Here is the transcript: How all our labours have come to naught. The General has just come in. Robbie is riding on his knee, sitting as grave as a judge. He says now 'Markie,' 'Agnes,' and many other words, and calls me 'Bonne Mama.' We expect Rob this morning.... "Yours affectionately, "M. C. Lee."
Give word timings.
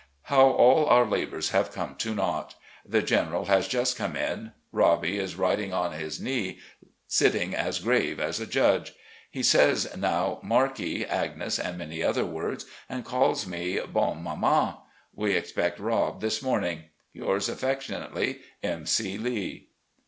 How 0.23 0.47
all 0.49 0.87
our 0.87 1.05
labours 1.05 1.51
have 1.51 1.71
come 1.71 1.93
to 1.99 2.15
naught. 2.15 2.55
The 2.83 3.03
General 3.03 3.45
has 3.45 3.67
just 3.67 3.95
come 3.95 4.15
in. 4.15 4.51
Robbie 4.71 5.19
is 5.19 5.35
riding 5.35 5.73
on 5.73 5.91
his 5.91 6.19
knee, 6.19 6.57
sitting 7.07 7.53
as 7.53 7.77
grave 7.77 8.19
as 8.19 8.39
a 8.39 8.47
judge. 8.47 8.95
He 9.29 9.43
says 9.43 9.95
now 9.95 10.39
'Markie,' 10.41 11.05
'Agnes,' 11.05 11.59
and 11.59 11.77
many 11.77 12.01
other 12.01 12.25
words, 12.25 12.65
and 12.89 13.05
calls 13.05 13.45
me 13.45 13.79
'Bonne 13.79 14.23
Mama.' 14.23 14.81
We 15.13 15.33
expect 15.35 15.79
Rob 15.79 16.19
this 16.19 16.41
morning.... 16.41 16.85
"Yours 17.13 17.47
affectionately, 17.47 18.39
"M. 18.63 18.87
C. 18.87 19.19
Lee." 19.19 19.69